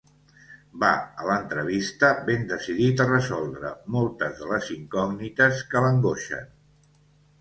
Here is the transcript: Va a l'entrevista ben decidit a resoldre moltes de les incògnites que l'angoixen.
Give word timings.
Va 0.83 0.87
a 1.23 1.25
l'entrevista 1.31 2.09
ben 2.31 2.47
decidit 2.53 3.03
a 3.05 3.07
resoldre 3.09 3.73
moltes 3.99 4.37
de 4.41 4.49
les 4.53 4.73
incògnites 4.81 5.63
que 5.75 5.85
l'angoixen. 5.89 6.53